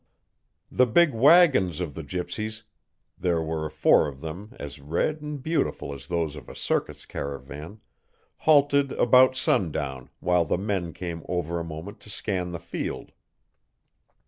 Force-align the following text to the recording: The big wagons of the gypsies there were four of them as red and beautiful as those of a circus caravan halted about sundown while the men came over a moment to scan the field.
The 0.71 0.87
big 0.87 1.13
wagons 1.13 1.79
of 1.79 1.93
the 1.93 2.01
gypsies 2.01 2.63
there 3.19 3.39
were 3.39 3.69
four 3.69 4.07
of 4.07 4.19
them 4.21 4.55
as 4.59 4.79
red 4.81 5.21
and 5.21 5.43
beautiful 5.43 5.93
as 5.93 6.07
those 6.07 6.35
of 6.35 6.49
a 6.49 6.55
circus 6.55 7.05
caravan 7.05 7.81
halted 8.37 8.93
about 8.93 9.35
sundown 9.35 10.09
while 10.19 10.43
the 10.43 10.57
men 10.57 10.91
came 10.91 11.21
over 11.29 11.59
a 11.59 11.63
moment 11.63 11.99
to 11.99 12.09
scan 12.09 12.51
the 12.51 12.57
field. 12.57 13.11